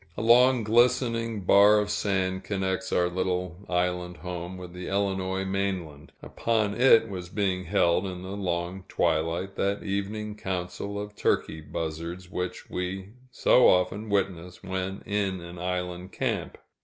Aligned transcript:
A 0.17 0.21
long 0.23 0.63
glistening 0.63 1.41
bar 1.41 1.77
of 1.77 1.91
sand 1.91 2.43
connects 2.43 2.91
our 2.91 3.07
little 3.07 3.57
island 3.69 4.17
home 4.17 4.57
with 4.57 4.73
the 4.73 4.87
Illinois 4.87 5.45
mainland; 5.45 6.11
upon 6.23 6.73
it 6.73 7.07
was 7.07 7.29
being 7.29 7.65
held, 7.65 8.07
in 8.07 8.23
the 8.23 8.35
long 8.35 8.83
twilight, 8.87 9.55
that 9.57 9.83
evening 9.83 10.33
council 10.35 10.99
of 10.99 11.15
turkey 11.15 11.61
buzzards, 11.61 12.31
which 12.31 12.67
we 12.67 13.09
so 13.29 13.67
often 13.69 14.09
witness 14.09 14.63
when 14.63 15.03
in 15.05 15.39
an 15.39 15.59
island 15.59 16.11
camp. 16.11 16.57